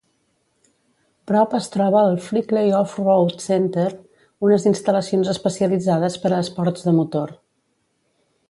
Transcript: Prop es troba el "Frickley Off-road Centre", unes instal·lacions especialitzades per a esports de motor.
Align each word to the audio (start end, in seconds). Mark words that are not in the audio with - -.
Prop 1.31 1.51
es 1.57 1.67
troba 1.75 2.01
el 2.07 2.17
"Frickley 2.29 2.73
Off-road 2.79 3.37
Centre", 3.45 3.85
unes 4.49 4.67
instal·lacions 4.73 5.31
especialitzades 5.37 6.21
per 6.25 6.33
a 6.39 6.45
esports 6.47 6.89
de 6.91 6.99
motor. 7.03 7.37